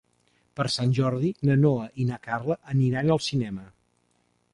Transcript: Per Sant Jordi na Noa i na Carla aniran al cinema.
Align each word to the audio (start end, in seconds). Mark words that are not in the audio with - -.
Per 0.59 0.63
Sant 0.75 0.93
Jordi 0.99 1.29
na 1.49 1.57
Noa 1.65 1.83
i 2.03 2.07
na 2.13 2.17
Carla 2.23 2.57
aniran 2.73 3.13
al 3.17 3.21
cinema. 3.27 3.67